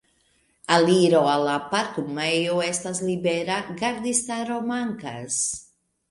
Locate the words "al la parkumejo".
1.33-2.55